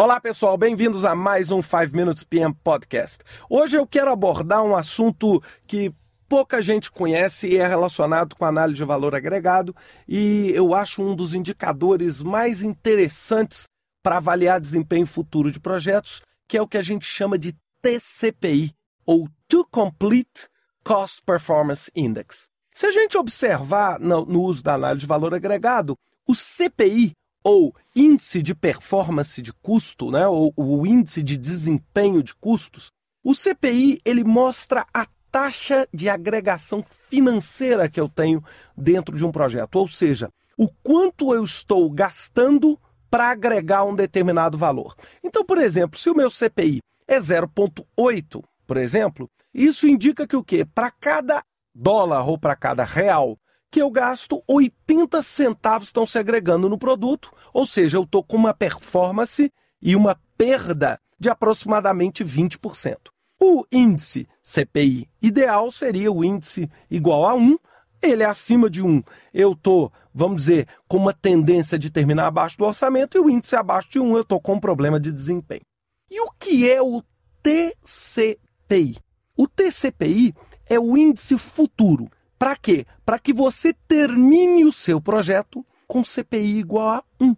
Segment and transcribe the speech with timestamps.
[0.00, 3.18] Olá pessoal, bem-vindos a mais um 5 Minutes PM Podcast.
[3.50, 5.92] Hoje eu quero abordar um assunto que
[6.28, 9.74] pouca gente conhece e é relacionado com análise de valor agregado
[10.06, 13.66] e eu acho um dos indicadores mais interessantes
[14.00, 18.72] para avaliar desempenho futuro de projetos, que é o que a gente chama de TCPI,
[19.04, 20.48] ou To Complete
[20.84, 22.48] Cost Performance Index.
[22.72, 27.14] Se a gente observar no, uso da análise de valor agregado, o CPI,
[27.48, 32.92] ou índice de performance de custo, né, ou o índice de desempenho de custos,
[33.24, 38.44] o CPI ele mostra a taxa de agregação financeira que eu tenho
[38.76, 42.78] dentro de um projeto, ou seja, o quanto eu estou gastando
[43.10, 44.94] para agregar um determinado valor.
[45.24, 50.44] Então, por exemplo, se o meu CPI é 0,8, por exemplo, isso indica que o
[50.44, 50.66] quê?
[50.66, 51.42] Para cada
[51.74, 53.38] dólar ou para cada real
[53.70, 58.36] que eu gasto 80 centavos estão se agregando no produto, ou seja, eu estou com
[58.36, 62.96] uma performance e uma perda de aproximadamente 20%.
[63.40, 67.56] O índice CPI ideal seria o índice igual a 1,
[68.02, 69.02] ele é acima de 1.
[69.32, 73.56] Eu estou, vamos dizer, com uma tendência de terminar abaixo do orçamento e o índice
[73.56, 75.62] abaixo de 1, eu estou com um problema de desempenho.
[76.10, 77.02] E o que é o
[77.42, 78.98] TCPI?
[79.36, 80.34] O TCPI
[80.68, 82.08] é o índice futuro.
[82.38, 82.86] Para quê?
[83.04, 87.34] Para que você termine o seu projeto com CPI igual a 1.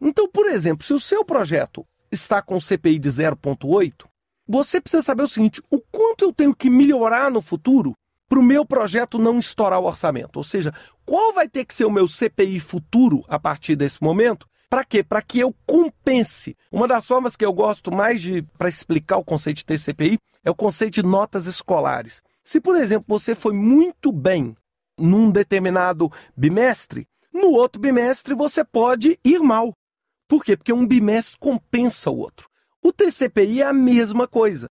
[0.00, 4.06] Então, por exemplo, se o seu projeto está com CPI de 0,8,
[4.46, 7.94] você precisa saber o seguinte: o quanto eu tenho que melhorar no futuro
[8.28, 10.36] para o meu projeto não estourar o orçamento?
[10.36, 10.72] Ou seja,
[11.04, 14.46] qual vai ter que ser o meu CPI futuro a partir desse momento?
[14.68, 15.02] Para quê?
[15.02, 16.56] Para que eu compense.
[16.70, 20.50] Uma das formas que eu gosto mais de para explicar o conceito de TCPI é
[20.50, 22.22] o conceito de notas escolares.
[22.44, 24.54] Se, por exemplo, você foi muito bem
[24.98, 29.72] num determinado bimestre, no outro bimestre você pode ir mal.
[30.28, 30.56] Por quê?
[30.56, 32.48] Porque um bimestre compensa o outro.
[32.82, 34.68] O TCPI é a mesma coisa.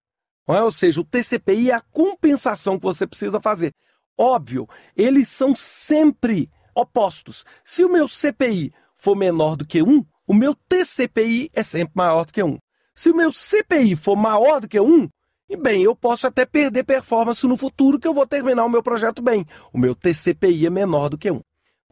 [0.48, 0.62] É?
[0.62, 3.72] Ou seja, o TCPI é a compensação que você precisa fazer.
[4.16, 7.44] Óbvio, eles são sempre opostos.
[7.64, 12.24] Se o meu CPI for menor do que 1, o meu TCPI é sempre maior
[12.24, 12.58] do que 1.
[12.94, 15.08] Se o meu CPI for maior do que 1,
[15.54, 18.82] e bem, eu posso até perder performance no futuro que eu vou terminar o meu
[18.82, 19.44] projeto bem.
[19.72, 21.40] O meu TCPI é menor do que um.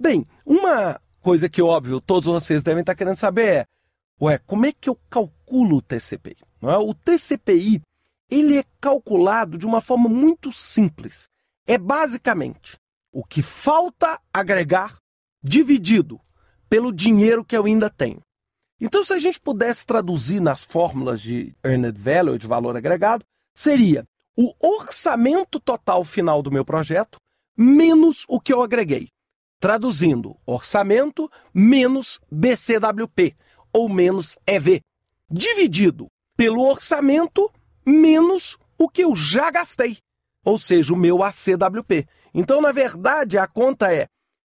[0.00, 3.66] Bem, uma coisa que, óbvio, todos vocês devem estar querendo saber é:
[4.20, 6.36] ué, como é que eu calculo o TCPI?
[6.62, 6.76] É?
[6.76, 7.80] O TCPI
[8.28, 11.28] ele é calculado de uma forma muito simples.
[11.64, 12.76] É basicamente
[13.12, 14.96] o que falta agregar
[15.40, 16.20] dividido
[16.68, 18.20] pelo dinheiro que eu ainda tenho.
[18.80, 23.24] Então, se a gente pudesse traduzir nas fórmulas de earned value, de valor agregado,
[23.54, 24.04] seria
[24.36, 27.18] o orçamento total final do meu projeto
[27.56, 29.08] menos o que eu agreguei.
[29.60, 33.36] Traduzindo, orçamento menos BCWP,
[33.72, 34.80] ou menos EV,
[35.30, 37.50] dividido pelo orçamento
[37.86, 39.98] menos o que eu já gastei,
[40.44, 42.06] ou seja, o meu ACWP.
[42.34, 44.06] Então, na verdade, a conta é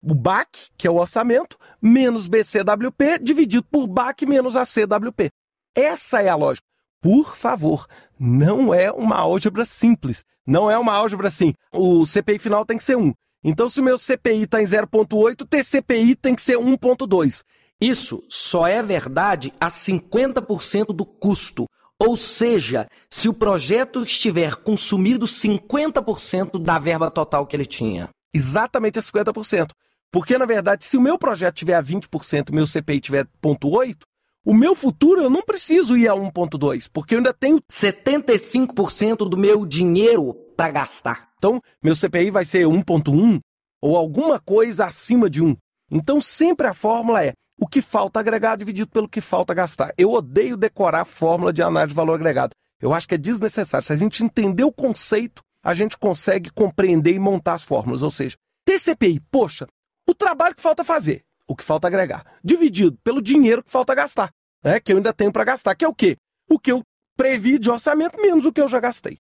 [0.02, 5.30] o BAC, que é o orçamento, menos BCWP, dividido por BAC menos ACWP.
[5.74, 6.66] Essa é a lógica.
[7.06, 7.86] Por favor,
[8.18, 10.24] não é uma álgebra simples.
[10.44, 11.54] Não é uma álgebra assim.
[11.72, 13.12] O CPI final tem que ser 1.
[13.44, 17.44] Então, se o meu CPI está em 0,8, o TCPI tem que ser 1,2.
[17.80, 21.66] Isso só é verdade a 50% do custo.
[21.96, 28.08] Ou seja, se o projeto estiver consumido 50% da verba total que ele tinha.
[28.34, 29.70] Exatamente a 50%.
[30.10, 33.28] Porque, na verdade, se o meu projeto tiver a 20% e o meu CPI tiver
[33.40, 33.98] 0,8,
[34.46, 39.36] o meu futuro eu não preciso ir a 1.2, porque eu ainda tenho 75% do
[39.36, 41.30] meu dinheiro para gastar.
[41.36, 43.40] Então, meu CPI vai ser 1.1
[43.82, 45.56] ou alguma coisa acima de 1.
[45.90, 49.92] Então, sempre a fórmula é o que falta agregar dividido pelo que falta gastar.
[49.98, 52.52] Eu odeio decorar a fórmula de análise de valor agregado.
[52.80, 53.84] Eu acho que é desnecessário.
[53.84, 58.00] Se a gente entender o conceito, a gente consegue compreender e montar as fórmulas.
[58.00, 59.66] Ou seja, TCPI, poxa,
[60.08, 64.30] o trabalho que falta fazer o que falta agregar, dividido pelo dinheiro que falta gastar,
[64.62, 64.80] né?
[64.80, 66.16] que eu ainda tenho para gastar, que é o quê?
[66.48, 66.82] O que eu
[67.16, 69.18] previ de orçamento menos o que eu já gastei.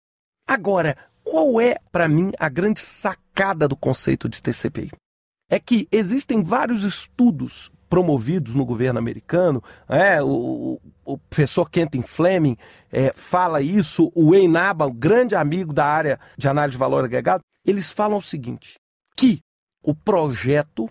[0.47, 4.91] Agora, qual é, para mim, a grande sacada do conceito de TCPI?
[5.49, 12.55] É que existem vários estudos promovidos no governo americano, é, o, o, professor Kenton Fleming
[12.91, 17.03] é, fala isso, o Wayne Naba, o grande amigo da área de análise de valor
[17.03, 18.75] agregado, eles falam o seguinte,
[19.17, 19.39] que
[19.83, 20.87] o projeto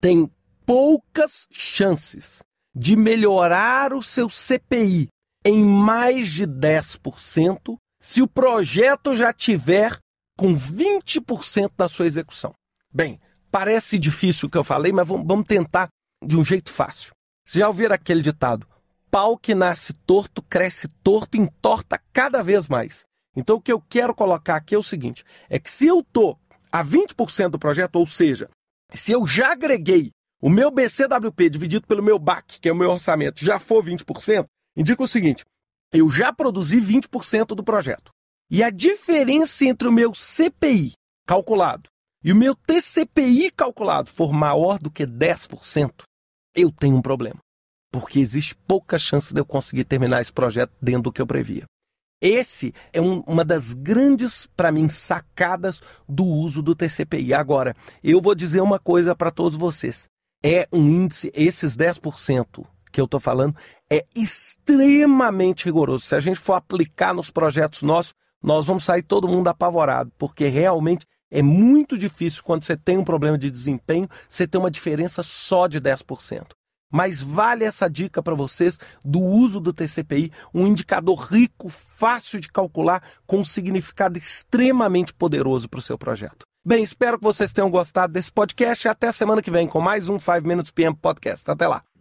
[0.00, 0.30] tem
[0.64, 2.42] poucas chances
[2.74, 5.08] de melhorar o seu CPI
[5.44, 9.96] em mais de 10% se o projeto já tiver
[10.36, 12.52] com 20% da sua execução.
[12.92, 13.20] Bem,
[13.50, 15.88] parece difícil o que eu falei, mas vamos tentar
[16.24, 17.12] de um jeito fácil.
[17.46, 18.66] Vocês já ouviram aquele ditado?
[19.14, 23.04] pau que nasce torto, cresce torto, entorta cada vez mais.
[23.36, 26.36] Então o que eu quero colocar aqui é o seguinte: é que se eu tô
[26.72, 28.50] a 20% do projeto, ou seja,
[28.92, 30.10] se eu já agreguei
[30.40, 34.44] o meu BCWP dividido pelo meu BAC, que é o meu orçamento, já for 20%,
[34.76, 35.44] indica o seguinte:
[35.92, 38.10] eu já produzi 20% do projeto.
[38.50, 40.92] E a diferença entre o meu CPI
[41.26, 41.88] calculado
[42.22, 45.90] e o meu TCPI calculado for maior do que 10%,
[46.54, 47.38] eu tenho um problema.
[47.92, 51.64] Porque existe pouca chance de eu conseguir terminar esse projeto dentro do que eu previa.
[52.22, 57.34] Esse é um, uma das grandes, para mim, sacadas do uso do TCPI.
[57.34, 60.08] Agora, eu vou dizer uma coisa para todos vocês.
[60.46, 63.56] É um índice, esses 10% que eu estou falando,
[63.90, 66.04] é extremamente rigoroso.
[66.04, 68.12] Se a gente for aplicar nos projetos nossos,
[68.42, 73.04] nós vamos sair todo mundo apavorado, porque realmente é muito difícil quando você tem um
[73.04, 76.48] problema de desempenho, você ter uma diferença só de 10%.
[76.92, 82.52] Mas vale essa dica para vocês do uso do TCPI, um indicador rico, fácil de
[82.52, 86.44] calcular, com um significado extremamente poderoso para o seu projeto.
[86.66, 90.08] Bem, espero que vocês tenham gostado desse podcast e até semana que vem com mais
[90.08, 91.50] um 5 Minutes PM Podcast.
[91.50, 91.93] Até lá!